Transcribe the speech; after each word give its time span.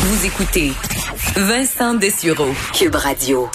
Vous 0.00 0.26
écoutez 0.26 0.70
Vincent 1.34 1.94
Dessureau, 1.94 2.50
Cube 2.72 2.94
Radio. 2.94 3.48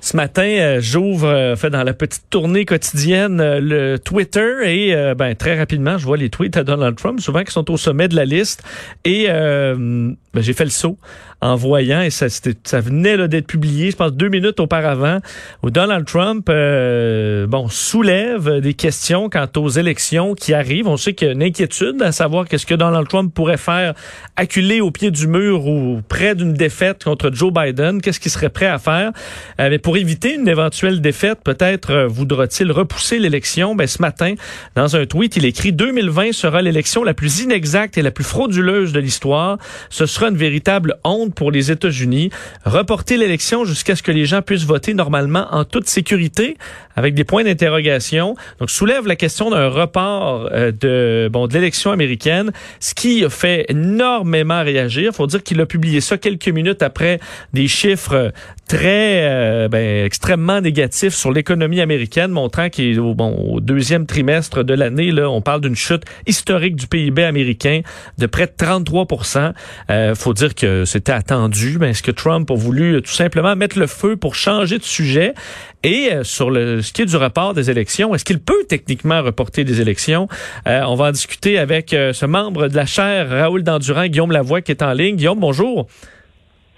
Ce 0.00 0.16
matin, 0.16 0.42
euh, 0.42 0.78
j'ouvre, 0.80 1.28
euh, 1.28 1.54
fait 1.54 1.68
dans 1.68 1.82
la 1.82 1.92
petite 1.92 2.24
tournée 2.30 2.64
quotidienne, 2.64 3.42
euh, 3.42 3.60
le 3.60 3.98
Twitter 3.98 4.54
et 4.64 5.14
ben 5.14 5.34
très 5.36 5.58
rapidement, 5.58 5.98
je 5.98 6.06
vois 6.06 6.16
les 6.16 6.30
tweets 6.30 6.56
à 6.56 6.64
Donald 6.64 6.96
Trump, 6.96 7.20
souvent 7.20 7.44
qui 7.44 7.52
sont 7.52 7.70
au 7.70 7.76
sommet 7.76 8.08
de 8.08 8.16
la 8.16 8.24
liste. 8.24 8.62
Et 9.04 9.26
ben, 9.26 10.16
j'ai 10.34 10.54
fait 10.54 10.64
le 10.64 10.70
saut 10.70 10.96
en 11.42 11.54
voyant, 11.54 12.00
et 12.00 12.10
ça, 12.10 12.26
ça 12.28 12.80
venait 12.80 13.28
d'être 13.28 13.46
publié, 13.46 13.90
je 13.90 13.96
pense 13.96 14.12
deux 14.12 14.28
minutes 14.28 14.58
auparavant, 14.60 15.18
où 15.62 15.70
Donald 15.70 16.04
Trump, 16.06 16.46
bon, 16.46 17.68
soulève 17.68 18.60
des 18.60 18.74
questions 18.74 19.28
quant 19.28 19.46
aux 19.56 19.68
élections 19.68 20.34
qui 20.34 20.54
arrivent. 20.54 20.88
On 20.88 20.96
sait 20.96 21.14
qu'il 21.14 21.28
y 21.28 21.30
a 21.30 21.34
une 21.34 21.42
inquiétude 21.42 22.02
à 22.02 22.12
savoir 22.12 22.48
qu'est-ce 22.48 22.66
que 22.66 22.74
Donald 22.74 23.08
Trump 23.08 23.32
pourrait 23.32 23.56
faire, 23.56 23.94
acculé 24.36 24.80
au 24.80 24.90
pied 24.90 25.10
du 25.10 25.26
mur 25.26 25.66
ou 25.66 26.00
près 26.08 26.34
d'une 26.34 26.54
défaite 26.54 27.04
contre 27.04 27.30
Joe 27.32 27.52
Biden. 27.52 28.00
Qu'est-ce 28.00 28.18
qu'il 28.18 28.32
serait 28.32 28.48
prêt 28.48 28.66
à 28.66 28.78
faire? 28.78 29.12
Mais 29.58 29.78
pour 29.78 29.92
pour 29.92 29.98
éviter 29.98 30.36
une 30.36 30.48
éventuelle 30.48 31.02
défaite, 31.02 31.40
peut-être 31.44 31.90
euh, 31.90 32.06
voudra-t-il 32.06 32.72
repousser 32.72 33.18
l'élection? 33.18 33.74
Ben, 33.74 33.86
ce 33.86 34.00
matin, 34.00 34.36
dans 34.74 34.96
un 34.96 35.04
tweet, 35.04 35.36
il 35.36 35.44
écrit 35.44 35.70
2020 35.70 36.32
sera 36.32 36.62
l'élection 36.62 37.04
la 37.04 37.12
plus 37.12 37.40
inexacte 37.40 37.98
et 37.98 38.02
la 38.02 38.10
plus 38.10 38.24
frauduleuse 38.24 38.94
de 38.94 39.00
l'histoire. 39.00 39.58
Ce 39.90 40.06
sera 40.06 40.30
une 40.30 40.38
véritable 40.38 40.94
honte 41.04 41.31
pour 41.32 41.50
les 41.50 41.70
États-Unis. 41.70 42.30
Reporter 42.64 43.16
l'élection 43.16 43.64
jusqu'à 43.64 43.96
ce 43.96 44.02
que 44.02 44.12
les 44.12 44.24
gens 44.24 44.42
puissent 44.42 44.64
voter 44.64 44.94
normalement 44.94 45.46
en 45.50 45.64
toute 45.64 45.88
sécurité, 45.88 46.56
avec 46.96 47.14
des 47.14 47.24
points 47.24 47.44
d'interrogation. 47.44 48.36
Donc, 48.58 48.70
soulève 48.70 49.06
la 49.06 49.16
question 49.16 49.50
d'un 49.50 49.68
report 49.68 50.48
euh, 50.52 50.72
de 50.72 51.28
bon 51.32 51.46
de 51.46 51.54
l'élection 51.54 51.90
américaine, 51.90 52.52
ce 52.80 52.94
qui 52.94 53.24
fait 53.30 53.66
énormément 53.68 54.62
réagir. 54.62 55.12
Faut 55.12 55.26
dire 55.26 55.42
qu'il 55.42 55.60
a 55.60 55.66
publié 55.66 56.00
ça 56.00 56.18
quelques 56.18 56.48
minutes 56.48 56.82
après 56.82 57.18
des 57.52 57.68
chiffres 57.68 58.32
très 58.68 59.28
euh, 59.30 59.68
ben, 59.68 60.04
extrêmement 60.04 60.60
négatifs 60.60 61.14
sur 61.14 61.32
l'économie 61.32 61.80
américaine, 61.80 62.30
montrant 62.30 62.68
qu'il 62.70 63.00
bon, 63.00 63.34
au 63.34 63.60
deuxième 63.60 64.06
trimestre 64.06 64.64
de 64.64 64.74
l'année, 64.74 65.10
là, 65.10 65.28
on 65.28 65.40
parle 65.40 65.60
d'une 65.60 65.76
chute 65.76 66.04
historique 66.26 66.76
du 66.76 66.86
PIB 66.86 67.24
américain 67.24 67.80
de 68.18 68.26
près 68.26 68.46
de 68.46 68.52
33% 68.52 69.52
euh, 69.90 70.14
faut 70.14 70.34
dire 70.34 70.54
que 70.54 70.84
c'était 70.84 71.12
attendu, 71.22 71.78
mais 71.80 71.90
est-ce 71.90 72.02
que 72.02 72.10
Trump 72.10 72.50
a 72.50 72.54
voulu 72.54 73.00
tout 73.02 73.12
simplement 73.12 73.56
mettre 73.56 73.78
le 73.78 73.86
feu 73.86 74.16
pour 74.16 74.34
changer 74.34 74.78
de 74.78 74.82
sujet? 74.82 75.34
Et 75.82 76.10
euh, 76.12 76.24
sur 76.24 76.50
le, 76.50 76.82
ce 76.82 76.92
qui 76.92 77.02
est 77.02 77.06
du 77.06 77.16
report 77.16 77.54
des 77.54 77.70
élections, 77.70 78.14
est-ce 78.14 78.24
qu'il 78.24 78.40
peut 78.40 78.64
techniquement 78.68 79.22
reporter 79.22 79.64
des 79.64 79.80
élections? 79.80 80.28
Euh, 80.66 80.82
on 80.86 80.94
va 80.94 81.06
en 81.06 81.12
discuter 81.12 81.58
avec 81.58 81.90
ce 81.90 82.26
membre 82.26 82.68
de 82.68 82.76
la 82.76 82.86
chaire, 82.86 83.28
Raoul 83.30 83.62
Dandurand, 83.62 84.06
Guillaume 84.06 84.32
Lavoie, 84.32 84.62
qui 84.62 84.72
est 84.72 84.82
en 84.82 84.92
ligne. 84.92 85.16
Guillaume, 85.16 85.40
bonjour. 85.40 85.88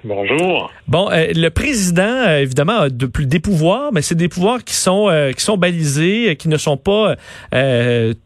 Bonjour. 0.05 0.71
Bon, 0.87 1.11
euh, 1.11 1.29
le 1.35 1.49
président, 1.49 2.03
euh, 2.03 2.41
évidemment, 2.41 2.81
a 2.81 2.91
de 2.91 3.07
plus 3.07 3.25
des 3.25 3.41
pouvoirs, 3.41 3.91
mais 3.91 4.03
c'est 4.03 4.15
des 4.15 4.29
pouvoirs 4.29 4.63
qui 4.63 4.75
sont 4.75 5.09
euh, 5.09 5.33
qui 5.33 5.43
sont 5.43 5.57
balisés, 5.57 6.37
qui 6.37 6.49
ne 6.49 6.59
sont 6.59 6.77
pas 6.77 7.17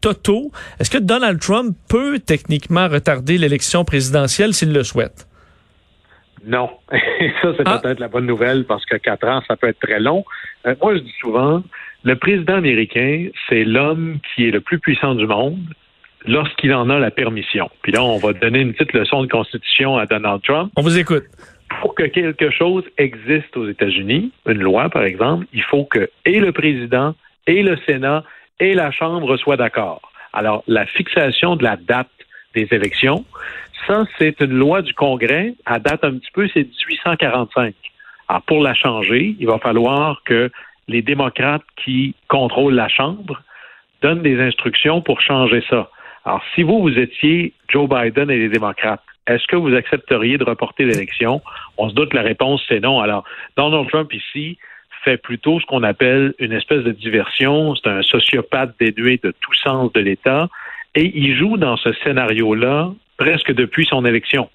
totaux. 0.01 0.51
Est-ce 0.79 0.89
que 0.89 0.97
Donald 0.97 1.39
Trump 1.39 1.75
peut 1.87 2.19
techniquement 2.19 2.89
retarder 2.89 3.37
l'élection 3.37 3.85
présidentielle 3.85 4.53
s'il 4.53 4.73
le 4.73 4.83
souhaite? 4.83 5.28
Non. 6.45 6.69
ça, 6.91 7.53
c'est 7.57 7.63
ah. 7.65 7.79
peut-être 7.81 7.99
la 7.99 8.07
bonne 8.07 8.25
nouvelle 8.25 8.65
parce 8.65 8.85
que 8.85 8.97
quatre 8.97 9.27
ans, 9.27 9.41
ça 9.47 9.55
peut 9.55 9.67
être 9.67 9.79
très 9.79 9.99
long. 9.99 10.23
moi, 10.81 10.95
je 10.95 10.99
dis 10.99 11.15
souvent, 11.19 11.63
le 12.03 12.15
président 12.15 12.55
américain, 12.55 13.27
c'est 13.47 13.63
l'homme 13.63 14.19
qui 14.33 14.47
est 14.47 14.51
le 14.51 14.61
plus 14.61 14.79
puissant 14.79 15.15
du 15.15 15.27
monde 15.27 15.59
lorsqu'il 16.25 16.73
en 16.73 16.89
a 16.89 16.99
la 16.99 17.11
permission. 17.11 17.69
Puis 17.81 17.91
là, 17.91 18.03
on 18.03 18.17
va 18.17 18.33
donner 18.33 18.59
une 18.59 18.73
petite 18.73 18.93
leçon 18.93 19.23
de 19.23 19.27
constitution 19.27 19.97
à 19.97 20.05
Donald 20.05 20.41
Trump. 20.43 20.71
On 20.75 20.81
vous 20.81 20.97
écoute 20.97 21.23
pour 21.81 21.95
que 21.95 22.03
quelque 22.03 22.49
chose 22.49 22.83
existe 22.97 23.55
aux 23.55 23.67
États-Unis, 23.67 24.31
une 24.47 24.59
loi 24.59 24.89
par 24.89 25.03
exemple, 25.03 25.45
il 25.53 25.63
faut 25.63 25.85
que 25.85 26.09
et 26.25 26.39
le 26.39 26.51
président 26.51 27.15
et 27.47 27.61
le 27.61 27.77
Sénat 27.87 28.23
et 28.59 28.73
la 28.73 28.91
Chambre 28.91 29.37
soient 29.37 29.57
d'accord. 29.57 30.01
Alors, 30.33 30.63
la 30.67 30.85
fixation 30.85 31.55
de 31.55 31.63
la 31.63 31.77
date 31.77 32.09
des 32.53 32.67
élections, 32.71 33.25
ça, 33.87 34.05
c'est 34.17 34.39
une 34.41 34.57
loi 34.57 34.81
du 34.81 34.93
Congrès. 34.93 35.53
À 35.65 35.79
date 35.79 36.03
un 36.03 36.13
petit 36.13 36.31
peu, 36.33 36.47
c'est 36.53 36.63
1845. 36.63 37.73
Alors, 38.27 38.41
pour 38.43 38.61
la 38.61 38.73
changer, 38.73 39.35
il 39.39 39.47
va 39.47 39.57
falloir 39.59 40.21
que 40.23 40.51
les 40.87 41.01
démocrates 41.01 41.63
qui 41.83 42.15
contrôlent 42.27 42.75
la 42.75 42.87
Chambre 42.87 43.41
donnent 44.01 44.21
des 44.21 44.39
instructions 44.39 45.01
pour 45.01 45.21
changer 45.21 45.63
ça. 45.69 45.89
Alors, 46.25 46.43
si 46.53 46.63
vous, 46.63 46.81
vous 46.81 46.97
étiez 46.97 47.53
Joe 47.69 47.89
Biden 47.89 48.29
et 48.29 48.37
les 48.37 48.49
démocrates, 48.49 49.01
est-ce 49.27 49.45
que 49.47 49.55
vous 49.55 49.73
accepteriez 49.75 50.37
de 50.37 50.43
reporter 50.43 50.85
l'élection? 50.85 51.41
On 51.77 51.89
se 51.89 51.93
doute 51.93 52.09
que 52.09 52.17
la 52.17 52.23
réponse, 52.23 52.63
c'est 52.67 52.79
non. 52.79 52.99
Alors, 52.99 53.23
Donald 53.57 53.87
Trump 53.89 54.11
ici 54.13 54.57
fait 55.03 55.17
plutôt 55.17 55.59
ce 55.59 55.65
qu'on 55.65 55.83
appelle 55.83 56.33
une 56.39 56.51
espèce 56.51 56.83
de 56.83 56.91
diversion. 56.91 57.75
C'est 57.75 57.89
un 57.89 58.01
sociopathe 58.01 58.73
dénué 58.79 59.19
de 59.23 59.31
tout 59.39 59.53
sens 59.53 59.93
de 59.93 60.01
l'État. 60.01 60.49
Et 60.95 61.11
il 61.15 61.37
joue 61.37 61.57
dans 61.57 61.77
ce 61.77 61.93
scénario-là 62.03 62.91
presque 63.19 63.51
depuis 63.53 63.85
son 63.85 64.05
élection. 64.05 64.49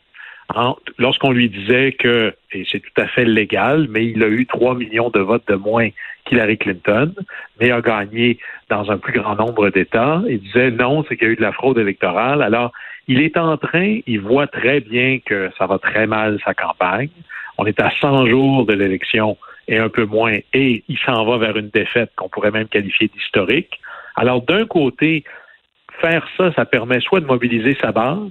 Lorsqu'on 0.98 1.30
lui 1.30 1.48
disait 1.48 1.92
que, 1.92 2.34
et 2.52 2.64
c'est 2.70 2.80
tout 2.80 3.00
à 3.00 3.06
fait 3.06 3.24
légal, 3.24 3.86
mais 3.88 4.06
il 4.06 4.22
a 4.22 4.28
eu 4.28 4.46
3 4.46 4.74
millions 4.74 5.10
de 5.10 5.20
votes 5.20 5.46
de 5.48 5.54
moins 5.54 5.88
qu'Hillary 6.24 6.58
Clinton, 6.58 7.14
mais 7.60 7.70
a 7.70 7.80
gagné 7.80 8.38
dans 8.68 8.90
un 8.90 8.98
plus 8.98 9.18
grand 9.18 9.36
nombre 9.36 9.70
d'États, 9.70 10.22
il 10.28 10.40
disait 10.40 10.70
non, 10.70 11.04
c'est 11.08 11.16
qu'il 11.16 11.26
y 11.28 11.30
a 11.30 11.32
eu 11.32 11.36
de 11.36 11.42
la 11.42 11.52
fraude 11.52 11.78
électorale. 11.78 12.42
Alors, 12.42 12.72
il 13.08 13.20
est 13.20 13.36
en 13.36 13.56
train, 13.56 13.98
il 14.06 14.20
voit 14.20 14.46
très 14.46 14.80
bien 14.80 15.18
que 15.24 15.50
ça 15.58 15.66
va 15.66 15.78
très 15.78 16.06
mal 16.06 16.38
sa 16.44 16.54
campagne. 16.54 17.10
On 17.58 17.66
est 17.66 17.80
à 17.80 17.90
100 18.00 18.26
jours 18.26 18.66
de 18.66 18.74
l'élection 18.74 19.36
et 19.68 19.78
un 19.78 19.88
peu 19.88 20.04
moins, 20.04 20.36
et 20.52 20.84
il 20.88 20.98
s'en 20.98 21.24
va 21.24 21.38
vers 21.38 21.56
une 21.56 21.70
défaite 21.70 22.12
qu'on 22.16 22.28
pourrait 22.28 22.50
même 22.50 22.68
qualifier 22.68 23.08
d'historique. 23.08 23.80
Alors, 24.16 24.42
d'un 24.42 24.66
côté, 24.66 25.24
faire 26.00 26.26
ça, 26.36 26.52
ça 26.52 26.64
permet 26.66 27.00
soit 27.00 27.20
de 27.20 27.26
mobiliser 27.26 27.76
sa 27.80 27.92
base, 27.92 28.30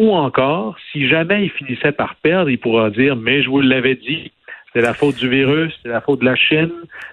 ou 0.00 0.14
encore, 0.14 0.76
si 0.90 1.06
jamais 1.06 1.44
il 1.44 1.50
finissait 1.50 1.92
par 1.92 2.14
perdre, 2.16 2.48
il 2.48 2.58
pourra 2.58 2.88
dire, 2.88 3.16
mais 3.16 3.42
je 3.42 3.50
vous 3.50 3.60
l'avais 3.60 3.96
dit, 3.96 4.32
c'est 4.72 4.80
la 4.80 4.94
faute 4.94 5.16
du 5.16 5.28
virus, 5.28 5.78
c'est 5.82 5.90
la 5.90 6.00
faute 6.00 6.20
de 6.20 6.24
la 6.24 6.36
Chine, 6.36 6.72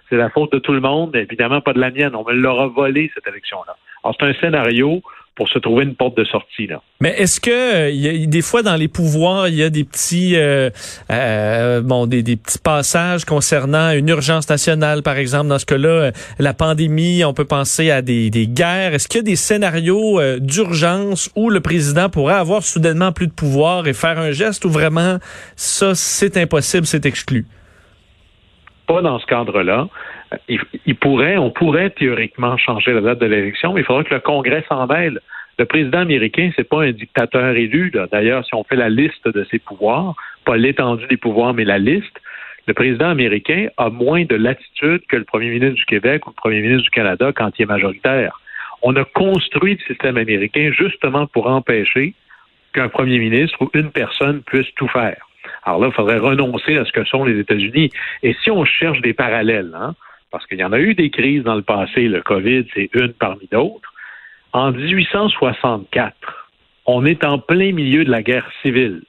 c'est 0.09 0.15
la 0.15 0.29
faute 0.29 0.53
de 0.53 0.59
tout 0.59 0.71
le 0.71 0.79
monde, 0.79 1.13
évidemment 1.13 1.59
pas 1.59 1.73
de 1.73 1.81
la 1.81 1.91
mienne. 1.91 2.15
On 2.15 2.23
me 2.23 2.31
l'aura 2.33 2.67
volé, 2.67 3.11
cette 3.13 3.27
élection-là. 3.27 3.75
Alors, 4.05 4.15
c'est 4.17 4.25
un 4.25 4.33
scénario 4.35 5.01
pour 5.37 5.47
se 5.49 5.59
trouver 5.59 5.83
une 5.83 5.95
porte 5.95 6.17
de 6.17 6.25
sortie. 6.25 6.65
Là. 6.65 6.81
Mais 6.99 7.11
est-ce 7.11 7.39
que 7.39 7.51
euh, 7.51 7.89
il 7.91 7.99
y 7.99 8.23
a 8.23 8.25
des 8.25 8.41
fois 8.41 8.63
dans 8.63 8.75
les 8.75 8.87
pouvoirs, 8.87 9.47
il 9.47 9.55
y 9.55 9.61
a 9.61 9.69
des 9.69 9.83
petits 9.83 10.35
euh, 10.35 10.71
euh, 11.11 11.81
bon 11.81 12.07
des, 12.07 12.23
des, 12.23 12.35
petits 12.35 12.57
passages 12.57 13.23
concernant 13.23 13.91
une 13.91 14.09
urgence 14.09 14.49
nationale, 14.49 15.03
par 15.03 15.15
exemple, 15.17 15.47
dans 15.49 15.59
ce 15.59 15.67
cas-là, 15.67 15.89
euh, 15.89 16.11
la 16.39 16.55
pandémie, 16.55 17.23
on 17.23 17.35
peut 17.35 17.45
penser 17.45 17.91
à 17.91 18.01
des, 18.01 18.31
des 18.31 18.47
guerres. 18.47 18.95
Est-ce 18.95 19.07
qu'il 19.07 19.19
y 19.19 19.21
a 19.21 19.23
des 19.23 19.35
scénarios 19.35 20.19
d'urgence 20.39 21.29
où 21.35 21.51
le 21.51 21.59
président 21.61 22.09
pourrait 22.09 22.33
avoir 22.33 22.63
soudainement 22.63 23.11
plus 23.11 23.27
de 23.27 23.33
pouvoir 23.33 23.87
et 23.87 23.93
faire 23.93 24.17
un 24.17 24.31
geste 24.31 24.65
ou 24.65 24.69
vraiment 24.69 25.17
ça, 25.55 25.93
c'est 25.93 26.35
impossible, 26.37 26.87
c'est 26.87 27.05
exclu? 27.05 27.45
Pas 28.87 29.03
dans 29.03 29.19
ce 29.19 29.25
cadre-là 29.27 29.87
il, 30.47 30.95
pourrait, 30.95 31.37
on 31.37 31.51
pourrait 31.51 31.89
théoriquement 31.91 32.57
changer 32.57 32.93
la 32.93 33.01
date 33.01 33.19
de 33.19 33.25
l'élection, 33.25 33.73
mais 33.73 33.81
il 33.81 33.83
faudra 33.85 34.03
que 34.03 34.13
le 34.13 34.19
Congrès 34.19 34.63
s'en 34.67 34.87
mêle. 34.87 35.19
Le 35.59 35.65
président 35.65 35.99
américain, 35.99 36.51
c'est 36.55 36.67
pas 36.67 36.83
un 36.83 36.91
dictateur 36.91 37.55
élu. 37.55 37.91
D'ailleurs, 38.11 38.45
si 38.45 38.53
on 38.53 38.63
fait 38.63 38.75
la 38.75 38.89
liste 38.89 39.27
de 39.27 39.43
ses 39.49 39.59
pouvoirs, 39.59 40.15
pas 40.45 40.57
l'étendue 40.57 41.07
des 41.07 41.17
pouvoirs, 41.17 41.53
mais 41.53 41.65
la 41.65 41.79
liste, 41.79 42.19
le 42.67 42.73
président 42.73 43.09
américain 43.09 43.67
a 43.77 43.89
moins 43.89 44.25
de 44.25 44.35
latitude 44.35 45.01
que 45.07 45.15
le 45.15 45.23
premier 45.23 45.49
ministre 45.49 45.75
du 45.75 45.85
Québec 45.85 46.27
ou 46.27 46.31
le 46.31 46.35
premier 46.35 46.61
ministre 46.61 46.83
du 46.83 46.89
Canada 46.89 47.31
quand 47.33 47.51
il 47.57 47.63
est 47.63 47.65
majoritaire. 47.65 48.39
On 48.81 48.95
a 48.95 49.05
construit 49.05 49.75
le 49.75 49.85
système 49.87 50.17
américain 50.17 50.71
justement 50.77 51.25
pour 51.27 51.47
empêcher 51.47 52.13
qu'un 52.73 52.89
premier 52.89 53.17
ministre 53.17 53.59
ou 53.61 53.69
une 53.73 53.89
personne 53.91 54.41
puisse 54.43 54.67
tout 54.75 54.87
faire. 54.89 55.17
Alors 55.63 55.79
là, 55.79 55.87
il 55.87 55.93
faudrait 55.93 56.17
renoncer 56.17 56.77
à 56.77 56.85
ce 56.85 56.91
que 56.91 57.03
sont 57.05 57.23
les 57.23 57.39
États-Unis. 57.39 57.89
Et 58.21 58.35
si 58.43 58.51
on 58.51 58.65
cherche 58.65 59.01
des 59.01 59.13
parallèles, 59.13 59.73
hein, 59.75 59.95
parce 60.37 60.45
qu'il 60.45 60.59
y 60.59 60.63
en 60.63 60.71
a 60.71 60.79
eu 60.79 60.93
des 60.93 61.09
crises 61.09 61.41
dans 61.41 61.55
le 61.55 61.63
passé, 61.63 62.07
le 62.07 62.21
COVID, 62.21 62.67
c'est 62.75 62.91
une 62.93 63.13
parmi 63.13 63.47
d'autres. 63.51 63.91
En 64.53 64.71
1864, 64.71 66.13
on 66.85 67.07
est 67.07 67.25
en 67.25 67.39
plein 67.39 67.71
milieu 67.71 68.05
de 68.05 68.11
la 68.11 68.21
guerre 68.21 68.47
civile. 68.61 69.01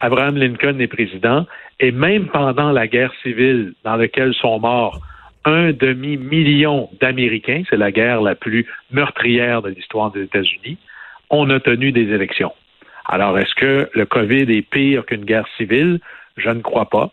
Abraham 0.00 0.36
Lincoln 0.36 0.78
est 0.78 0.86
président, 0.86 1.46
et 1.80 1.90
même 1.90 2.26
pendant 2.26 2.70
la 2.70 2.86
guerre 2.86 3.14
civile 3.22 3.72
dans 3.82 3.96
laquelle 3.96 4.34
sont 4.34 4.60
morts 4.60 5.00
un 5.46 5.72
demi-million 5.72 6.90
d'Américains, 7.00 7.62
c'est 7.70 7.78
la 7.78 7.90
guerre 7.90 8.20
la 8.20 8.34
plus 8.34 8.66
meurtrière 8.90 9.62
de 9.62 9.70
l'histoire 9.70 10.10
des 10.10 10.24
États-Unis, 10.24 10.76
on 11.30 11.48
a 11.48 11.60
tenu 11.60 11.92
des 11.92 12.12
élections. 12.12 12.52
Alors, 13.06 13.38
est-ce 13.38 13.54
que 13.54 13.88
le 13.94 14.04
COVID 14.04 14.54
est 14.54 14.68
pire 14.68 15.06
qu'une 15.06 15.24
guerre 15.24 15.48
civile? 15.56 16.00
Je 16.36 16.50
ne 16.50 16.60
crois 16.60 16.90
pas. 16.90 17.10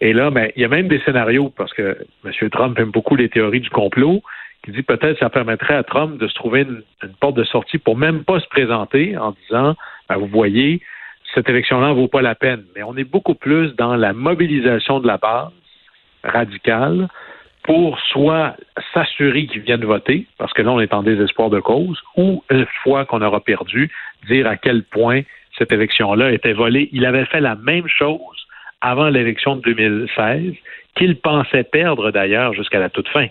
Et 0.00 0.12
là, 0.12 0.30
ben, 0.30 0.50
il 0.56 0.62
y 0.62 0.64
a 0.64 0.68
même 0.68 0.88
des 0.88 1.00
scénarios, 1.00 1.50
parce 1.56 1.72
que 1.72 1.98
M. 2.24 2.50
Trump 2.50 2.78
aime 2.78 2.90
beaucoup 2.90 3.16
les 3.16 3.28
théories 3.28 3.60
du 3.60 3.70
complot, 3.70 4.22
qui 4.64 4.72
dit 4.72 4.82
peut-être 4.82 5.14
que 5.14 5.20
ça 5.20 5.30
permettrait 5.30 5.74
à 5.74 5.82
Trump 5.82 6.18
de 6.18 6.28
se 6.28 6.34
trouver 6.34 6.62
une, 6.62 6.82
porte 7.20 7.36
de 7.36 7.44
sortie 7.44 7.78
pour 7.78 7.96
même 7.96 8.24
pas 8.24 8.40
se 8.40 8.48
présenter 8.48 9.16
en 9.16 9.34
disant, 9.42 9.74
ben, 10.08 10.16
vous 10.16 10.26
voyez, 10.26 10.82
cette 11.34 11.48
élection-là 11.48 11.92
vaut 11.92 12.08
pas 12.08 12.22
la 12.22 12.34
peine. 12.34 12.64
Mais 12.74 12.82
on 12.82 12.96
est 12.96 13.04
beaucoup 13.04 13.34
plus 13.34 13.74
dans 13.76 13.96
la 13.96 14.12
mobilisation 14.12 15.00
de 15.00 15.06
la 15.06 15.18
base 15.18 15.50
radicale 16.24 17.08
pour 17.62 17.98
soit 18.00 18.56
s'assurer 18.94 19.46
qu'ils 19.46 19.62
viennent 19.62 19.84
voter, 19.84 20.26
parce 20.38 20.52
que 20.52 20.62
là, 20.62 20.70
on 20.70 20.80
est 20.80 20.94
en 20.94 21.02
désespoir 21.02 21.50
de 21.50 21.58
cause, 21.58 22.00
ou 22.16 22.44
une 22.50 22.66
fois 22.82 23.04
qu'on 23.04 23.22
aura 23.22 23.40
perdu, 23.40 23.90
dire 24.28 24.46
à 24.46 24.56
quel 24.56 24.84
point 24.84 25.22
cette 25.58 25.72
élection-là 25.72 26.32
était 26.32 26.52
volée. 26.52 26.88
Il 26.92 27.04
avait 27.06 27.24
fait 27.24 27.40
la 27.40 27.56
même 27.56 27.88
chose 27.88 28.45
avant 28.80 29.08
l'élection 29.08 29.56
de 29.56 29.62
2016, 29.62 30.54
qu'il 30.96 31.16
pensait 31.16 31.64
perdre 31.64 32.10
d'ailleurs 32.10 32.52
jusqu'à 32.54 32.78
la 32.78 32.88
toute 32.88 33.08
fin. 33.08 33.26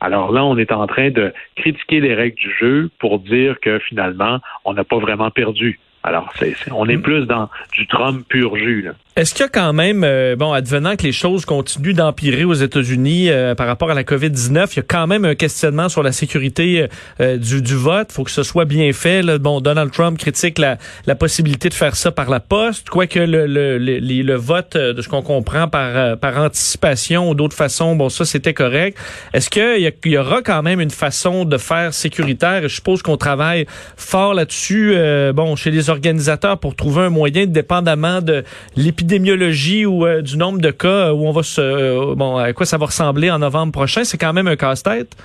Alors 0.00 0.32
là, 0.32 0.44
on 0.44 0.56
est 0.58 0.72
en 0.72 0.86
train 0.86 1.10
de 1.10 1.32
critiquer 1.56 2.00
les 2.00 2.14
règles 2.14 2.36
du 2.36 2.52
jeu 2.58 2.90
pour 2.98 3.20
dire 3.20 3.60
que 3.60 3.78
finalement, 3.78 4.40
on 4.64 4.74
n'a 4.74 4.84
pas 4.84 4.98
vraiment 4.98 5.30
perdu. 5.30 5.78
Alors, 6.02 6.32
on 6.72 6.88
est 6.88 6.98
plus 6.98 7.26
dans 7.26 7.48
du 7.74 7.86
Trump 7.86 8.26
pur 8.28 8.56
jus. 8.56 8.88
Est-ce 9.14 9.34
qu'il 9.34 9.42
y 9.42 9.44
a 9.44 9.50
quand 9.50 9.74
même, 9.74 10.04
euh, 10.04 10.36
bon, 10.36 10.54
advenant 10.54 10.96
que 10.96 11.02
les 11.02 11.12
choses 11.12 11.44
continuent 11.44 11.92
d'empirer 11.92 12.44
aux 12.44 12.54
États-Unis 12.54 13.28
euh, 13.28 13.54
par 13.54 13.66
rapport 13.66 13.90
à 13.90 13.94
la 13.94 14.04
COVID-19, 14.04 14.68
il 14.72 14.76
y 14.76 14.80
a 14.80 14.84
quand 14.88 15.06
même 15.06 15.26
un 15.26 15.34
questionnement 15.34 15.90
sur 15.90 16.02
la 16.02 16.12
sécurité 16.12 16.88
euh, 17.20 17.36
du, 17.36 17.60
du, 17.60 17.74
vote? 17.74 18.06
Il 18.08 18.14
faut 18.14 18.24
que 18.24 18.30
ce 18.30 18.42
soit 18.42 18.64
bien 18.64 18.90
fait. 18.94 19.20
Là. 19.20 19.36
Bon, 19.36 19.60
Donald 19.60 19.92
Trump 19.92 20.16
critique 20.16 20.56
la, 20.58 20.78
la, 21.04 21.14
possibilité 21.14 21.68
de 21.68 21.74
faire 21.74 21.94
ça 21.94 22.10
par 22.10 22.30
la 22.30 22.40
poste, 22.40 22.88
quoique 22.88 23.18
le, 23.18 23.46
le, 23.46 23.76
le, 23.76 23.98
le 23.98 24.34
vote, 24.34 24.78
de 24.78 25.02
ce 25.02 25.10
qu'on 25.10 25.20
comprend 25.20 25.68
par, 25.68 26.16
par 26.16 26.38
anticipation 26.38 27.28
ou 27.28 27.34
d'autres 27.34 27.54
façons, 27.54 27.94
bon, 27.94 28.08
ça 28.08 28.24
c'était 28.24 28.54
correct. 28.54 28.96
Est-ce 29.34 29.50
qu'il 29.50 29.76
y, 29.76 30.08
y, 30.08 30.16
aura 30.16 30.40
quand 30.40 30.62
même 30.62 30.80
une 30.80 30.90
façon 30.90 31.44
de 31.44 31.58
faire 31.58 31.92
sécuritaire? 31.92 32.62
Je 32.62 32.74
suppose 32.76 33.02
qu'on 33.02 33.18
travaille 33.18 33.66
fort 33.98 34.32
là-dessus, 34.32 34.96
bon, 35.34 35.54
chez 35.54 35.70
les 35.70 35.90
organisateurs 35.90 36.56
pour 36.56 36.74
trouver 36.74 37.02
un 37.02 37.10
moyen, 37.10 37.44
dépendamment 37.44 38.22
de 38.22 38.42
l'épidémie 38.74 39.01
épidémiologie 39.02 39.84
ou 39.84 40.06
euh, 40.06 40.22
du 40.22 40.36
nombre 40.36 40.60
de 40.60 40.70
cas 40.70 41.08
euh, 41.08 41.12
où 41.12 41.26
on 41.26 41.32
va 41.32 41.42
se 41.42 41.60
euh, 41.60 42.14
bon 42.14 42.36
à 42.36 42.52
quoi 42.52 42.66
ça 42.66 42.78
va 42.78 42.86
ressembler 42.86 43.30
en 43.30 43.40
novembre 43.40 43.72
prochain, 43.72 44.04
c'est 44.04 44.18
quand 44.18 44.32
même 44.32 44.46
un 44.46 44.56
casse-tête? 44.56 45.16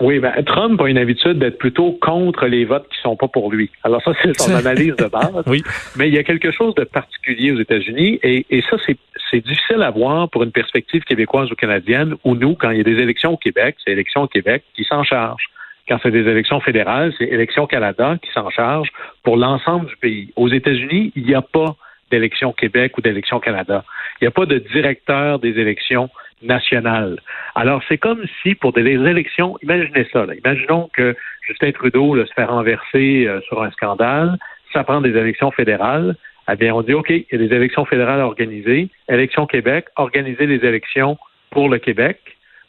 Oui, 0.00 0.18
ben, 0.18 0.32
Trump 0.44 0.80
a 0.80 0.88
une 0.88 0.98
habitude 0.98 1.38
d'être 1.38 1.56
plutôt 1.56 1.92
contre 1.92 2.46
les 2.46 2.64
votes 2.64 2.88
qui 2.88 3.00
sont 3.00 3.14
pas 3.14 3.28
pour 3.28 3.52
lui. 3.52 3.70
Alors 3.84 4.02
ça, 4.02 4.10
c'est 4.20 4.36
son 4.36 4.52
analyse 4.52 4.96
de 4.96 5.04
base. 5.06 5.30
oui. 5.46 5.62
Mais 5.96 6.08
il 6.08 6.14
y 6.14 6.18
a 6.18 6.24
quelque 6.24 6.50
chose 6.50 6.74
de 6.74 6.82
particulier 6.82 7.52
aux 7.52 7.60
États-Unis 7.60 8.18
et, 8.24 8.44
et 8.50 8.60
ça, 8.68 8.76
c'est, 8.84 8.96
c'est 9.30 9.40
difficile 9.40 9.82
à 9.82 9.90
voir 9.90 10.28
pour 10.30 10.42
une 10.42 10.50
perspective 10.50 11.04
québécoise 11.04 11.52
ou 11.52 11.54
canadienne 11.54 12.16
où 12.24 12.34
nous, 12.34 12.56
quand 12.56 12.70
il 12.70 12.78
y 12.78 12.80
a 12.80 12.84
des 12.84 13.00
élections 13.00 13.34
au 13.34 13.36
Québec, 13.36 13.76
c'est 13.84 13.92
élections 13.92 14.22
au 14.22 14.28
Québec 14.28 14.64
qui 14.74 14.82
s'en 14.82 15.04
charge. 15.04 15.48
Quand 15.88 15.98
c'est 16.02 16.10
des 16.10 16.26
élections 16.26 16.60
fédérales, 16.60 17.12
c'est 17.18 17.26
Élections 17.26 17.66
Canada 17.66 18.16
qui 18.20 18.32
s'en 18.32 18.48
charge 18.50 18.88
pour 19.22 19.36
l'ensemble 19.36 19.86
du 19.86 19.96
pays. 19.96 20.32
Aux 20.34 20.48
États-Unis, 20.48 21.12
il 21.14 21.26
n'y 21.26 21.34
a 21.34 21.42
pas 21.42 21.76
d'élections 22.10 22.52
Québec 22.52 22.96
ou 22.98 23.00
d'élections 23.00 23.40
Canada. 23.40 23.84
Il 24.20 24.24
n'y 24.24 24.28
a 24.28 24.30
pas 24.30 24.46
de 24.46 24.58
directeur 24.58 25.38
des 25.38 25.58
élections 25.58 26.10
nationales. 26.42 27.18
Alors, 27.54 27.82
c'est 27.88 27.98
comme 27.98 28.24
si 28.42 28.54
pour 28.54 28.72
des 28.72 28.82
élections, 28.82 29.56
imaginez 29.62 30.06
ça, 30.12 30.26
imaginons 30.44 30.90
que 30.92 31.16
Justin 31.46 31.72
Trudeau 31.72 32.16
se 32.24 32.32
fait 32.32 32.44
renverser 32.44 33.26
euh, 33.26 33.40
sur 33.42 33.62
un 33.62 33.70
scandale, 33.70 34.38
ça 34.72 34.84
prend 34.84 35.00
des 35.00 35.16
élections 35.16 35.50
fédérales, 35.50 36.16
eh 36.50 36.56
bien, 36.56 36.74
on 36.74 36.82
dit, 36.82 36.92
OK, 36.92 37.08
il 37.08 37.26
y 37.32 37.34
a 37.34 37.38
des 37.38 37.54
élections 37.54 37.84
fédérales 37.84 38.20
organisées, 38.20 38.88
élections 39.08 39.46
Québec, 39.46 39.86
organisez 39.96 40.46
les 40.46 40.66
élections 40.66 41.16
pour 41.50 41.68
le 41.68 41.78
Québec. 41.78 42.18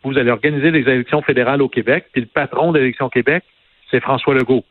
Vous 0.03 0.17
allez 0.17 0.31
organiser 0.31 0.71
les 0.71 0.87
élections 0.89 1.21
fédérales 1.21 1.61
au 1.61 1.67
Québec, 1.67 2.05
puis 2.13 2.21
le 2.21 2.27
patron 2.27 2.71
de 2.71 2.79
l'élection 2.79 3.09
Québec, 3.09 3.43
c'est 3.91 3.99
François 3.99 4.33
Legault. 4.33 4.63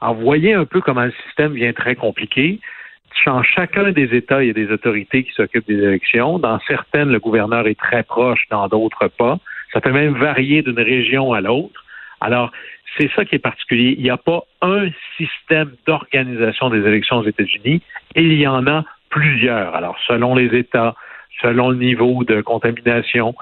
Alors, 0.00 0.14
voyez 0.14 0.54
un 0.54 0.64
peu 0.64 0.80
comment 0.80 1.04
le 1.04 1.12
système 1.26 1.52
vient 1.52 1.72
très 1.72 1.96
compliqué. 1.96 2.60
Dans 3.26 3.42
chacun 3.42 3.92
des 3.92 4.16
États, 4.16 4.42
il 4.42 4.46
y 4.46 4.50
a 4.50 4.54
des 4.54 4.70
autorités 4.70 5.22
qui 5.22 5.32
s'occupent 5.32 5.66
des 5.66 5.82
élections. 5.82 6.38
Dans 6.38 6.58
certaines, 6.60 7.10
le 7.10 7.18
gouverneur 7.18 7.66
est 7.66 7.78
très 7.78 8.02
proche, 8.02 8.44
dans 8.50 8.68
d'autres 8.68 9.08
pas. 9.08 9.38
Ça 9.72 9.80
peut 9.82 9.92
même 9.92 10.14
varier 10.14 10.62
d'une 10.62 10.80
région 10.80 11.34
à 11.34 11.42
l'autre. 11.42 11.84
Alors, 12.22 12.50
c'est 12.96 13.10
ça 13.14 13.24
qui 13.24 13.34
est 13.34 13.40
particulier. 13.40 13.94
Il 13.98 14.02
n'y 14.02 14.10
a 14.10 14.16
pas 14.16 14.44
un 14.62 14.88
système 15.18 15.72
d'organisation 15.86 16.70
des 16.70 16.78
élections 16.86 17.18
aux 17.18 17.26
États-Unis 17.26 17.82
il 18.16 18.32
y 18.34 18.46
en 18.46 18.66
a 18.66 18.84
plusieurs. 19.10 19.74
Alors, 19.74 19.96
selon 20.06 20.34
les 20.34 20.56
États, 20.56 20.94
selon 21.42 21.70
le 21.70 21.76
niveau 21.76 22.24
de 22.24 22.40
contamination, 22.40 23.34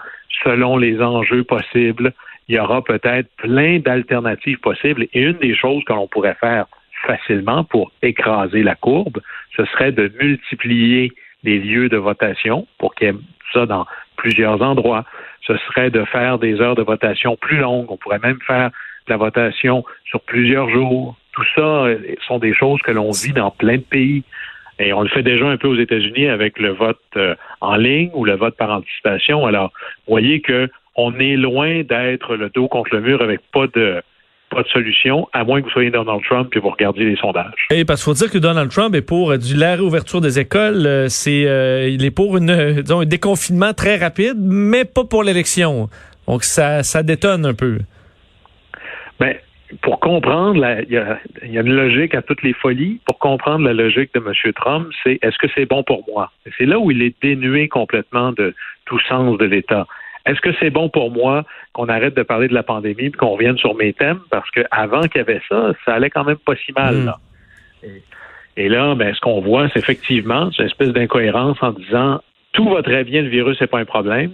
selon 0.45 0.77
les 0.77 1.01
enjeux 1.01 1.45
possibles, 1.45 2.13
il 2.49 2.57
y 2.57 2.59
aura 2.59 2.83
peut-être 2.83 3.29
plein 3.37 3.79
d'alternatives 3.79 4.59
possibles. 4.59 5.07
Et 5.13 5.23
une 5.23 5.39
des 5.39 5.55
choses 5.55 5.83
que 5.85 5.93
l'on 5.93 6.07
pourrait 6.07 6.37
faire 6.39 6.67
facilement 7.07 7.65
pour 7.65 7.93
écraser 8.03 8.63
la 8.63 8.75
courbe, 8.75 9.21
ce 9.57 9.65
serait 9.67 9.93
de 9.93 10.13
multiplier 10.21 11.13
les 11.45 11.59
lieux 11.59 11.89
de 11.89 11.97
votation 11.97 12.67
pour 12.79 12.95
qu'il 12.95 13.07
y 13.07 13.11
ait 13.11 13.15
ça 13.53 13.67
dans 13.67 13.87
plusieurs 14.17 14.61
endroits. 14.63 15.05
Ce 15.47 15.57
serait 15.59 15.91
de 15.91 16.05
faire 16.05 16.39
des 16.39 16.61
heures 16.61 16.75
de 16.75 16.83
votation 16.83 17.37
plus 17.37 17.59
longues. 17.59 17.91
On 17.91 17.97
pourrait 17.97 18.19
même 18.19 18.39
faire 18.47 18.71
de 19.07 19.13
la 19.13 19.17
votation 19.17 19.85
sur 20.05 20.21
plusieurs 20.21 20.69
jours. 20.71 21.17
Tout 21.33 21.45
ça 21.55 21.85
euh, 21.85 21.99
sont 22.27 22.39
des 22.39 22.55
choses 22.55 22.81
que 22.83 22.91
l'on 22.91 23.11
vit 23.11 23.33
dans 23.33 23.51
plein 23.51 23.77
de 23.77 23.83
pays. 23.83 24.25
Et 24.79 24.93
on 24.93 25.03
le 25.03 25.09
fait 25.09 25.23
déjà 25.23 25.47
un 25.47 25.57
peu 25.57 25.69
aux 25.69 25.77
États-Unis 25.77 26.27
avec 26.29 26.59
le 26.59 26.71
vote 26.71 27.01
euh, 27.17 27.35
en 27.61 27.77
ligne 27.77 28.11
ou 28.15 28.25
le 28.25 28.35
vote 28.35 28.57
par 28.57 28.71
anticipation. 28.71 29.47
Alors, 29.47 29.73
voyez 30.07 30.41
que 30.41 30.69
on 30.97 31.19
est 31.19 31.37
loin 31.37 31.83
d'être 31.83 32.37
le 32.37 32.49
dos 32.51 32.69
contre 32.69 32.95
le 32.95 33.03
mur 33.03 33.23
avec 33.23 33.41
pas 33.53 33.67
de 33.69 34.03
pas 34.51 34.63
de 34.63 34.69
solution, 34.69 35.29
à 35.33 35.45
moins 35.45 35.61
que 35.61 35.67
vous 35.67 35.73
soyez 35.73 35.91
Donald 35.91 36.23
Trump 36.23 36.55
et 36.55 36.59
vous 36.59 36.71
regardiez 36.71 37.05
les 37.05 37.17
sondages. 37.17 37.67
Et 37.71 37.85
parce 37.85 38.03
qu'il 38.03 38.13
faut 38.13 38.19
dire 38.19 38.31
que 38.31 38.39
Donald 38.39 38.71
Trump 38.71 38.95
est 38.95 39.03
pour 39.03 39.33
euh, 39.33 39.39
du 39.39 39.57
la 39.57 39.75
réouverture 39.75 40.21
des 40.21 40.39
écoles, 40.39 40.87
euh, 40.87 41.09
c'est 41.09 41.47
euh, 41.47 41.89
il 41.89 42.05
est 42.05 42.11
pour 42.11 42.37
une 42.37 42.83
disons, 42.83 43.01
un 43.01 43.07
déconfinement 43.07 43.73
très 43.73 43.97
rapide, 43.97 44.37
mais 44.39 44.85
pas 44.85 45.05
pour 45.05 45.25
l'élection. 45.25 45.89
Donc 46.29 46.45
ça, 46.45 46.83
ça 46.83 47.03
détonne 47.03 47.45
un 47.45 47.55
peu. 47.55 47.79
Ben, 49.19 49.35
pour 49.83 49.99
comprendre, 50.01 50.57
il 50.89 50.93
y, 50.93 50.97
a, 50.97 51.19
y, 51.45 51.59
a 51.59 51.61
une 51.61 51.75
logique 51.75 52.15
à 52.15 52.23
toutes 52.23 52.43
les 52.43 52.53
folies. 52.53 53.01
Pour 53.05 53.19
comprendre 53.19 53.65
la 53.65 53.73
logique 53.73 54.11
de 54.15 54.21
M. 54.21 54.53
Trump, 54.55 54.89
c'est 55.03 55.19
est-ce 55.23 55.39
que 55.39 55.49
c'est 55.55 55.67
bon 55.67 55.83
pour 55.83 56.05
moi? 56.09 56.31
C'est 56.57 56.67
là 56.67 56.79
où 56.79 56.91
il 56.91 57.03
est 57.03 57.15
dénué 57.21 57.69
complètement 57.69 58.33
de 58.33 58.55
tout 58.85 59.01
sens 59.09 59.39
de 59.39 59.45
l'État. 59.45 59.87
Est-ce 60.27 60.41
que 60.41 60.51
c'est 60.59 60.71
bon 60.71 60.89
pour 60.89 61.11
moi 61.11 61.45
qu'on 61.73 61.89
arrête 61.89 62.15
de 62.15 62.23
parler 62.23 62.49
de 62.49 62.55
la 62.55 62.65
pandémie 62.65 63.07
et 63.07 63.13
qu'on 63.13 63.31
revienne 63.31 63.57
sur 63.57 63.75
mes 63.75 63.93
thèmes? 63.93 64.21
Parce 64.31 64.51
qu'avant 64.51 65.03
qu'il 65.03 65.21
y 65.21 65.21
avait 65.21 65.41
ça, 65.49 65.73
ça 65.85 65.95
allait 65.95 66.11
quand 66.11 66.25
même 66.25 66.37
pas 66.37 66.57
si 66.57 66.73
mal. 66.73 66.97
Mm. 66.97 67.07
Là. 67.07 67.19
Et, 68.57 68.69
là, 68.69 68.95
ben, 68.95 69.15
ce 69.15 69.21
qu'on 69.21 69.41
voit, 69.41 69.69
c'est 69.69 69.79
effectivement 69.79 70.51
une 70.59 70.65
espèce 70.65 70.89
d'incohérence 70.89 71.59
en 71.63 71.71
disant 71.73 72.21
tout 72.53 72.69
va 72.69 72.83
très 72.83 73.05
bien, 73.05 73.23
le 73.23 73.29
virus 73.29 73.61
n'est 73.61 73.67
pas 73.67 73.79
un 73.79 73.85
problème. 73.85 74.33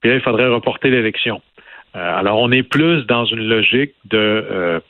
Puis 0.00 0.10
là, 0.10 0.16
il 0.16 0.22
faudrait 0.22 0.48
reporter 0.48 0.90
l'élection. 0.90 1.40
Euh, 1.94 2.18
alors, 2.18 2.38
on 2.38 2.50
est 2.50 2.64
plus 2.64 3.06
dans 3.06 3.24
une 3.24 3.48
logique 3.48 3.94
de 4.06 4.18
euh, 4.18 4.80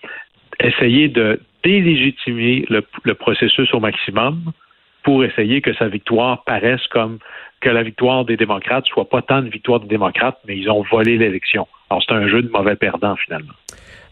essayer 0.59 1.09
de 1.09 1.39
délégitimer 1.63 2.65
le 2.69 3.15
processus 3.15 3.73
au 3.75 3.79
maximum 3.79 4.53
pour 5.03 5.25
essayer 5.25 5.61
que 5.61 5.75
sa 5.75 5.89
victoire 5.89 6.45
paraisse 6.45 6.87
comme 6.89 7.19
que 7.61 7.69
la 7.69 7.83
victoire 7.83 8.25
des 8.25 8.37
démocrates 8.37 8.87
soit 8.87 9.09
pas 9.09 9.23
tant 9.23 9.43
une 9.43 9.49
victoire 9.49 9.81
des 9.81 9.89
démocrates, 9.89 10.39
mais 10.47 10.57
ils 10.57 10.71
ont 10.71 10.83
volé 10.83 11.17
l'élection. 11.17 11.67
Alors 11.91 12.03
c'est 12.07 12.15
un 12.15 12.29
jeu 12.29 12.43
de 12.43 12.51
mauvais 12.51 12.77
perdants 12.77 13.17
finalement. 13.17 13.55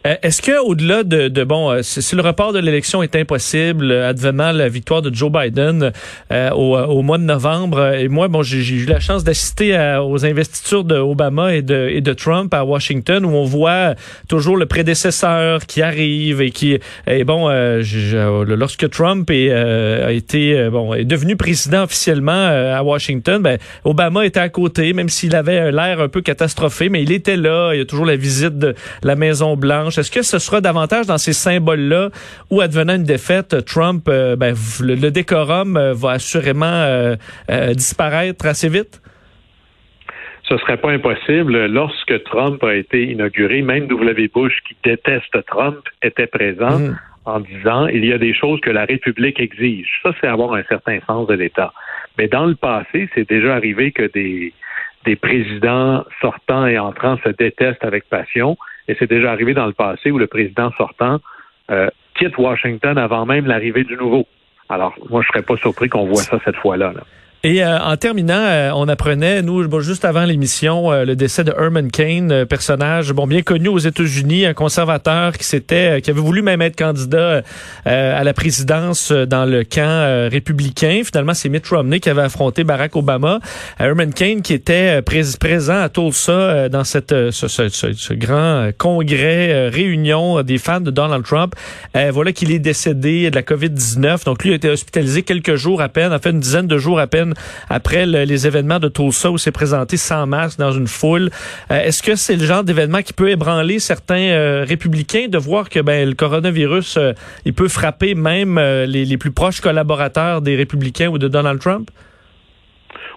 Euh, 0.07 0.17
est-ce 0.23 0.41
que 0.41 0.59
au-delà 0.59 1.03
de, 1.03 1.29
de, 1.29 1.45
bon, 1.45 1.71
euh, 1.71 1.83
si 1.83 2.17
le 2.17 2.23
report 2.23 2.55
de 2.55 2.59
l'élection 2.59 3.03
est 3.03 3.15
impossible, 3.17 3.91
euh, 3.91 4.09
advenant 4.09 4.51
la 4.51 4.69
victoire 4.69 5.03
de 5.03 5.15
Joe 5.15 5.31
Biden 5.31 5.93
au, 6.31 6.77
au, 6.77 7.03
mois 7.03 7.19
de 7.19 7.25
novembre, 7.25 7.95
et 7.95 8.09
moi, 8.09 8.29
bon, 8.29 8.43
j'ai 8.43 8.61
eu 8.75 8.87
la 8.87 9.01
chance 9.01 9.25
d'assister 9.25 9.99
aux 10.03 10.25
investitures 10.25 10.85
de 10.85 10.97
Obama 10.97 11.55
et 11.55 11.63
de, 11.63 11.89
et 11.91 12.01
de 12.01 12.13
Trump 12.13 12.53
à 12.55 12.65
Washington, 12.65 13.25
où 13.25 13.31
on 13.31 13.45
voit 13.45 13.95
toujours 14.29 14.57
le 14.57 14.67
prédécesseur 14.67 15.67
qui 15.67 15.83
arrive 15.83 16.41
et 16.41 16.51
qui, 16.51 16.79
et 17.07 17.25
bon, 17.25 17.49
lorsque 17.49 18.89
Trump 18.91 19.31
est, 19.31 19.51
a 19.51 20.13
été, 20.13 20.69
bon, 20.71 20.95
est 20.95 21.05
devenu 21.05 21.37
président 21.37 21.83
officiellement 21.83 22.33
à 22.33 22.83
Washington, 22.83 23.43
ben, 23.43 23.59
Obama 23.85 24.25
était 24.25 24.41
à 24.41 24.49
côté, 24.49 24.93
même 24.93 25.09
s'il 25.09 25.35
avait 25.35 25.73
l'air 25.73 26.01
un 26.01 26.09
peu 26.09 26.21
catastrophé, 26.21 26.89
mais 26.89 27.03
il 27.03 27.13
était 27.13 27.37
là. 27.37 27.73
Il 27.75 27.79
y 27.79 27.83
a 27.83 27.85
toujours 27.85 28.07
la 28.07 28.17
visite 28.17 28.59
de 28.59 28.75
la 29.03 29.17
Maison 29.17 29.57
Blanche 29.57 29.90
est-ce 29.99 30.11
que 30.11 30.23
ce 30.23 30.39
sera 30.39 30.61
davantage 30.61 31.07
dans 31.07 31.19
ces 31.19 31.33
symboles-là 31.33 32.11
où, 32.51 32.61
advenant 32.61 32.97
une 32.97 33.05
défaite, 33.05 33.65
Trump, 33.65 34.07
euh, 34.09 34.37
ben, 34.37 34.55
le, 34.81 35.11
décorum 35.11 35.77
euh, 35.77 35.93
va 35.95 36.13
assurément 36.13 36.67
euh, 36.67 37.17
disparaître 37.75 38.47
assez 38.47 38.69
vite? 38.69 39.01
ce 40.51 40.59
serait 40.59 40.79
pas 40.79 40.91
impossible. 40.91 41.67
Lorsque 41.67 42.25
Trump 42.25 42.63
a 42.65 42.75
été 42.75 43.05
inauguré, 43.05 43.63
même 43.63 43.87
W. 43.87 44.29
Bush, 44.35 44.53
qui 44.67 44.77
déteste 44.83 45.47
Trump, 45.47 45.79
était 46.03 46.27
présent 46.27 46.77
mm. 46.77 46.99
en 47.25 47.39
disant 47.39 47.87
il 47.87 48.05
y 48.05 48.13
a 48.13 48.19
des 48.19 48.35
choses 48.35 48.61
que 48.61 48.71
la 48.71 48.85
République 48.85 49.39
exige. 49.39 50.01
Ça, 50.03 50.11
c'est 50.21 50.27
avoir 50.27 50.55
un 50.55 50.65
certain 50.65 50.99
sens 51.07 51.29
de 51.29 51.35
l'État. 51.35 51.73
Mais 52.19 52.27
dans 52.27 52.47
le 52.47 52.57
passé, 52.57 53.09
c'est 53.15 53.29
déjà 53.29 53.55
arrivé 53.55 53.93
que 53.93 54.11
des, 54.13 54.53
des 55.05 55.17
présidents 55.17 56.05
sortants 56.21 56.67
et 56.67 56.79
entrants 56.79 57.19
se 57.25 57.31
détestent 57.31 57.85
avec 57.85 58.09
passion. 58.09 58.57
Et 58.91 58.97
c'est 58.99 59.09
déjà 59.09 59.31
arrivé 59.31 59.55
dans 59.55 59.67
le 59.67 59.73
passé 59.73 60.11
où 60.11 60.19
le 60.19 60.27
président 60.27 60.73
sortant 60.73 61.21
euh, 61.71 61.89
quitte 62.19 62.37
Washington 62.37 62.99
avant 62.99 63.25
même 63.25 63.47
l'arrivée 63.47 63.85
du 63.85 63.97
nouveau. 63.97 64.27
Alors, 64.69 64.95
moi, 65.09 65.23
je 65.23 65.29
serais 65.29 65.43
pas 65.43 65.57
surpris 65.57 65.89
qu'on 65.89 66.07
voit 66.07 66.23
ça 66.23 66.41
cette 66.45 66.57
fois-là. 66.57 66.93
là. 66.93 67.03
Et 67.43 67.65
euh, 67.65 67.79
en 67.79 67.97
terminant, 67.97 68.35
euh, 68.35 68.71
on 68.75 68.87
apprenait, 68.87 69.41
nous, 69.41 69.81
juste 69.81 70.05
avant 70.05 70.27
l'émission, 70.27 70.93
euh, 70.93 71.07
le 71.07 71.17
décès 71.17 71.43
de 71.43 71.55
Herman 71.59 71.91
Cain, 71.91 72.45
personnage 72.47 73.15
bon 73.15 73.27
bien 73.27 73.41
connu 73.41 73.69
aux 73.69 73.79
États-Unis, 73.79 74.45
un 74.45 74.53
conservateur 74.53 75.33
qui 75.33 75.45
s'était, 75.45 76.03
qui 76.03 76.11
avait 76.11 76.21
voulu 76.21 76.43
même 76.43 76.61
être 76.61 76.77
candidat 76.77 77.43
à 77.85 78.25
la 78.25 78.35
présidence 78.35 79.11
dans 79.11 79.45
le 79.45 79.65
camp 79.65 80.29
républicain. 80.31 81.01
Finalement, 81.05 81.35
c'est 81.35 81.49
Mitt 81.49 81.67
Romney 81.67 82.01
qui 82.01 82.11
avait 82.11 82.23
affronté 82.23 82.65
Barack 82.65 82.95
Obama. 82.97 83.41
Herman 83.79 84.13
Cain 84.13 84.41
qui 84.43 84.53
était 84.53 85.01
présent 85.03 85.81
à 85.81 85.89
Tulsa 85.89 86.69
dans 86.69 86.85
cette 86.85 87.15
ce, 87.31 87.49
ce, 87.49 87.69
ce, 87.69 88.15
grand 88.15 88.71
congrès 88.77 89.69
réunion 89.69 90.43
des 90.43 90.59
fans 90.59 90.81
de 90.81 90.91
Donald 90.91 91.25
Trump. 91.25 91.55
voilà 91.95 92.33
qu'il 92.33 92.53
est 92.53 92.59
décédé 92.59 93.31
de 93.31 93.35
la 93.35 93.43
COVID-19. 93.43 94.25
Donc 94.25 94.45
lui 94.45 94.53
a 94.53 94.57
été 94.57 94.69
hospitalisé 94.69 95.23
quelques 95.23 95.57
jours 95.57 95.81
à 95.81 95.89
peine, 95.89 96.13
en 96.13 96.19
fait 96.19 96.31
une 96.31 96.41
dizaine 96.41 96.67
de 96.67 96.79
jours 96.79 97.01
à 97.01 97.07
peine 97.07 97.30
après 97.69 98.07
les 98.07 98.47
événements 98.47 98.79
de 98.79 98.89
Tulsa 98.89 99.31
où 99.31 99.39
s'est 99.39 99.53
présenté 99.53 99.97
sans 99.97 100.27
masque 100.27 100.59
dans 100.59 100.73
une 100.73 100.87
foule. 100.87 101.31
Euh, 101.71 101.83
est-ce 101.83 102.03
que 102.03 102.17
c'est 102.17 102.37
le 102.37 102.45
genre 102.45 102.65
d'événement 102.65 103.03
qui 103.03 103.13
peut 103.13 103.31
ébranler 103.31 103.79
certains 103.79 104.31
euh, 104.31 104.65
républicains 104.67 105.27
de 105.29 105.39
voir 105.39 105.69
que 105.69 105.81
ben, 105.81 106.09
le 106.09 106.15
coronavirus, 106.15 106.97
euh, 106.97 107.13
il 107.45 107.55
peut 107.55 107.69
frapper 107.69 108.15
même 108.15 108.59
les, 108.59 109.17
plus 109.19 109.33
proches 109.33 109.61
collaborateurs 109.61 110.41
des 110.41 110.57
républicains 110.57 111.09
ou 111.09 111.19
de 111.19 111.29
Donald 111.29 111.61
Trump? 111.61 111.91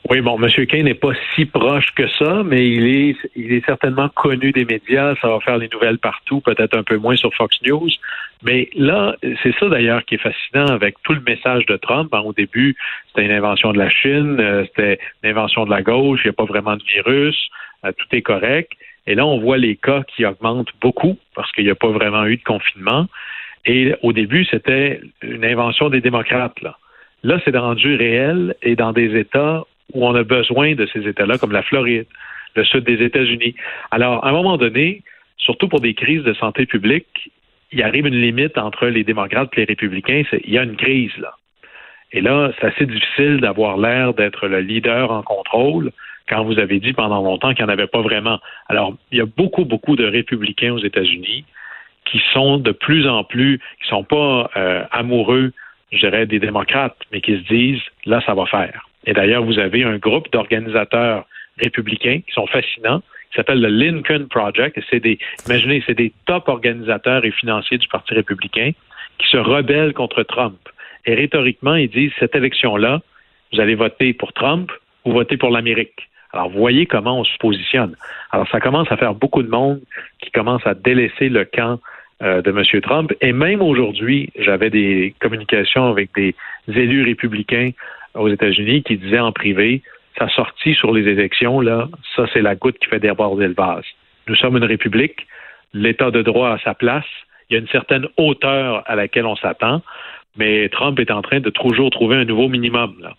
Oui, 0.09 0.19
bon, 0.19 0.37
M. 0.41 0.65
Kane 0.65 0.83
n'est 0.83 0.95
pas 0.95 1.13
si 1.33 1.45
proche 1.45 1.91
que 1.95 2.07
ça, 2.19 2.43
mais 2.43 2.67
il 2.67 2.85
est, 2.87 3.15
il 3.37 3.53
est 3.53 3.65
certainement 3.65 4.09
connu 4.09 4.51
des 4.51 4.65
médias. 4.65 5.15
Ça 5.21 5.29
va 5.29 5.39
faire 5.39 5.57
les 5.57 5.69
nouvelles 5.71 5.97
partout, 5.97 6.41
peut-être 6.41 6.77
un 6.77 6.83
peu 6.83 6.97
moins 6.97 7.15
sur 7.15 7.33
Fox 7.33 7.57
News. 7.65 7.89
Mais 8.43 8.69
là, 8.75 9.15
c'est 9.41 9.55
ça 9.57 9.69
d'ailleurs 9.69 10.03
qui 10.05 10.15
est 10.15 10.17
fascinant 10.17 10.67
avec 10.67 10.95
tout 11.03 11.13
le 11.13 11.21
message 11.21 11.65
de 11.65 11.77
Trump. 11.77 12.13
Hein, 12.13 12.21
au 12.25 12.33
début, 12.33 12.75
c'était 13.07 13.25
une 13.25 13.31
invention 13.31 13.71
de 13.71 13.77
la 13.77 13.89
Chine, 13.89 14.37
euh, 14.39 14.65
c'était 14.65 14.99
une 15.23 15.29
invention 15.29 15.65
de 15.65 15.69
la 15.69 15.81
gauche, 15.81 16.21
il 16.23 16.27
n'y 16.27 16.31
a 16.31 16.33
pas 16.33 16.45
vraiment 16.45 16.75
de 16.75 16.83
virus, 16.83 17.37
euh, 17.85 17.91
tout 17.97 18.07
est 18.11 18.21
correct. 18.21 18.73
Et 19.07 19.15
là, 19.15 19.25
on 19.25 19.39
voit 19.39 19.57
les 19.57 19.75
cas 19.75 20.03
qui 20.03 20.25
augmentent 20.25 20.73
beaucoup 20.81 21.17
parce 21.35 21.51
qu'il 21.53 21.65
n'y 21.65 21.71
a 21.71 21.75
pas 21.75 21.89
vraiment 21.89 22.25
eu 22.25 22.37
de 22.37 22.43
confinement. 22.43 23.07
Et 23.65 23.93
au 24.01 24.11
début, 24.11 24.45
c'était 24.45 25.01
une 25.21 25.45
invention 25.45 25.89
des 25.89 26.01
démocrates. 26.01 26.61
Là, 26.61 26.77
là 27.23 27.39
c'est 27.45 27.55
rendu 27.55 27.95
réel 27.95 28.55
et 28.61 28.75
dans 28.75 28.91
des 28.91 29.17
États 29.17 29.63
où 29.93 30.05
on 30.05 30.15
a 30.15 30.23
besoin 30.23 30.75
de 30.75 30.85
ces 30.87 31.07
États-là, 31.07 31.37
comme 31.37 31.51
la 31.51 31.63
Floride, 31.63 32.07
le 32.55 32.63
sud 32.65 32.83
des 32.83 33.03
États-Unis. 33.03 33.55
Alors, 33.91 34.25
à 34.25 34.29
un 34.29 34.31
moment 34.31 34.57
donné, 34.57 35.01
surtout 35.37 35.67
pour 35.67 35.81
des 35.81 35.93
crises 35.93 36.23
de 36.23 36.33
santé 36.33 36.65
publique, 36.65 37.31
il 37.73 37.81
arrive 37.81 38.05
une 38.07 38.21
limite 38.21 38.57
entre 38.57 38.87
les 38.87 39.03
démocrates 39.03 39.49
et 39.53 39.61
les 39.61 39.65
républicains. 39.65 40.23
Il 40.45 40.53
y 40.53 40.57
a 40.57 40.63
une 40.63 40.75
crise, 40.75 41.15
là. 41.17 41.33
Et 42.11 42.21
là, 42.21 42.51
c'est 42.59 42.67
assez 42.67 42.85
difficile 42.85 43.39
d'avoir 43.39 43.77
l'air 43.77 44.13
d'être 44.13 44.47
le 44.47 44.59
leader 44.59 45.11
en 45.11 45.23
contrôle 45.23 45.91
quand 46.29 46.43
vous 46.43 46.59
avez 46.59 46.79
dit 46.79 46.93
pendant 46.93 47.23
longtemps 47.23 47.53
qu'il 47.53 47.65
n'y 47.65 47.71
en 47.71 47.73
avait 47.73 47.87
pas 47.87 48.01
vraiment. 48.01 48.39
Alors, 48.69 48.95
il 49.11 49.17
y 49.17 49.21
a 49.21 49.25
beaucoup, 49.25 49.65
beaucoup 49.65 49.95
de 49.95 50.05
républicains 50.05 50.71
aux 50.71 50.83
États-Unis 50.83 51.43
qui 52.05 52.21
sont 52.31 52.57
de 52.57 52.71
plus 52.71 53.07
en 53.07 53.23
plus, 53.23 53.59
qui 53.81 53.89
sont 53.89 54.03
pas 54.03 54.51
euh, 54.55 54.83
amoureux, 54.91 55.51
je 55.91 55.97
dirais, 55.97 56.27
des 56.27 56.39
démocrates, 56.39 56.97
mais 57.11 57.21
qui 57.21 57.37
se 57.37 57.47
disent, 57.51 57.81
là, 58.05 58.21
ça 58.25 58.35
va 58.35 58.45
faire. 58.45 58.87
Et 59.05 59.13
d'ailleurs, 59.13 59.43
vous 59.43 59.57
avez 59.57 59.83
un 59.83 59.97
groupe 59.97 60.31
d'organisateurs 60.31 61.25
républicains 61.61 62.19
qui 62.25 62.31
sont 62.33 62.47
fascinants, 62.47 63.01
s'appelle 63.35 63.61
le 63.61 63.69
Lincoln 63.69 64.27
Project. 64.29 64.79
C'est 64.89 64.99
des, 64.99 65.17
imaginez, 65.45 65.83
c'est 65.85 65.95
des 65.95 66.11
top 66.25 66.47
organisateurs 66.47 67.25
et 67.25 67.31
financiers 67.31 67.77
du 67.77 67.87
Parti 67.87 68.13
républicain 68.13 68.71
qui 69.17 69.27
se 69.27 69.37
rebellent 69.37 69.93
contre 69.93 70.23
Trump. 70.23 70.57
Et 71.05 71.15
rhétoriquement, 71.15 71.75
ils 71.75 71.89
disent, 71.89 72.11
cette 72.19 72.35
élection-là, 72.35 73.01
vous 73.51 73.59
allez 73.59 73.75
voter 73.75 74.13
pour 74.13 74.33
Trump 74.33 74.71
ou 75.05 75.11
voter 75.11 75.37
pour 75.37 75.51
l'Amérique. 75.51 76.09
Alors, 76.31 76.49
voyez 76.49 76.85
comment 76.85 77.19
on 77.19 77.23
se 77.23 77.37
positionne. 77.37 77.95
Alors, 78.31 78.47
ça 78.49 78.59
commence 78.59 78.91
à 78.91 78.97
faire 78.97 79.13
beaucoup 79.13 79.43
de 79.43 79.49
monde 79.49 79.81
qui 80.19 80.31
commence 80.31 80.65
à 80.65 80.73
délaisser 80.73 81.29
le 81.29 81.45
camp 81.45 81.79
euh, 82.23 82.41
de 82.41 82.49
M. 82.49 82.81
Trump. 82.81 83.13
Et 83.21 83.33
même 83.33 83.61
aujourd'hui, 83.61 84.29
j'avais 84.39 84.69
des 84.69 85.13
communications 85.19 85.89
avec 85.89 86.09
des 86.15 86.35
élus 86.67 87.03
républicains 87.03 87.71
aux 88.15 88.29
États-Unis 88.29 88.83
qui 88.83 88.97
disait 88.97 89.19
en 89.19 89.31
privé 89.31 89.81
sa 90.17 90.29
sortie 90.29 90.75
sur 90.75 90.91
les 90.93 91.07
élections, 91.07 91.61
là, 91.61 91.87
ça, 92.15 92.25
c'est 92.33 92.41
la 92.41 92.55
goutte 92.55 92.77
qui 92.79 92.87
fait 92.87 92.99
déborder 92.99 93.47
le 93.47 93.53
vase. 93.53 93.85
Nous 94.27 94.35
sommes 94.35 94.57
une 94.57 94.63
république, 94.63 95.27
l'État 95.73 96.11
de 96.11 96.21
droit 96.21 96.51
a 96.51 96.59
sa 96.59 96.73
place, 96.73 97.05
il 97.49 97.53
y 97.53 97.55
a 97.57 97.59
une 97.59 97.67
certaine 97.67 98.07
hauteur 98.17 98.83
à 98.85 98.95
laquelle 98.95 99.25
on 99.25 99.35
s'attend, 99.35 99.81
mais 100.35 100.69
Trump 100.69 100.99
est 100.99 101.11
en 101.11 101.21
train 101.21 101.39
de 101.39 101.49
toujours 101.49 101.89
trouver 101.89 102.15
un 102.17 102.25
nouveau 102.25 102.47
minimum. 102.47 102.95
Là. 103.01 103.13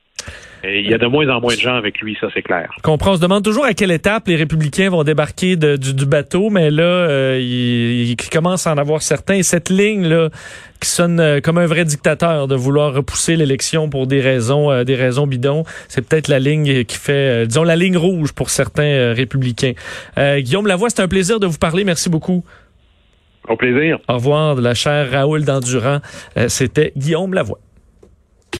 Et 0.66 0.80
il 0.80 0.90
y 0.90 0.94
a 0.94 0.98
de 0.98 1.06
moins 1.06 1.28
en 1.28 1.40
moins 1.40 1.54
de 1.54 1.60
gens 1.60 1.74
avec 1.74 2.00
lui, 2.00 2.16
ça 2.18 2.28
c'est 2.32 2.42
clair. 2.42 2.70
Comprends. 2.82 3.12
On 3.12 3.16
se 3.16 3.20
demande 3.20 3.44
toujours 3.44 3.66
à 3.66 3.74
quelle 3.74 3.90
étape 3.90 4.28
les 4.28 4.36
républicains 4.36 4.88
vont 4.88 5.04
débarquer 5.04 5.56
du, 5.56 6.06
bateau, 6.06 6.48
mais 6.48 6.70
là, 6.70 6.82
euh, 6.82 7.38
il, 7.40 8.16
commence 8.32 8.66
à 8.66 8.72
en 8.72 8.78
avoir 8.78 9.02
certains. 9.02 9.34
Et 9.34 9.42
cette 9.42 9.68
ligne 9.68 10.06
là, 10.06 10.30
qui 10.80 10.88
sonne 10.88 11.20
euh, 11.20 11.40
comme 11.40 11.58
un 11.58 11.66
vrai 11.66 11.84
dictateur 11.84 12.48
de 12.48 12.54
vouloir 12.54 12.94
repousser 12.94 13.36
l'élection 13.36 13.90
pour 13.90 14.06
des 14.06 14.20
raisons, 14.20 14.70
euh, 14.70 14.84
des 14.84 14.94
raisons 14.94 15.26
bidons, 15.26 15.64
c'est 15.88 16.06
peut-être 16.08 16.28
la 16.28 16.38
ligne 16.38 16.84
qui 16.84 16.96
fait, 16.96 17.46
disons, 17.46 17.62
la 17.62 17.76
ligne 17.76 17.98
rouge 17.98 18.32
pour 18.32 18.48
certains 18.48 19.12
républicains. 19.12 19.72
Guillaume 20.16 20.66
Lavoie, 20.66 20.88
c'est 20.88 21.02
un 21.02 21.08
plaisir 21.08 21.40
de 21.40 21.46
vous 21.46 21.58
parler. 21.58 21.84
Merci 21.84 22.08
beaucoup. 22.08 22.44
Au 23.48 23.56
plaisir. 23.56 23.98
Au 24.08 24.14
revoir 24.14 24.56
de 24.56 24.62
la 24.62 24.74
chère 24.74 25.10
Raoul 25.10 25.44
Dandurand. 25.44 26.00
C'était 26.48 26.92
Guillaume 26.96 27.34
Lavoie. 27.34 27.58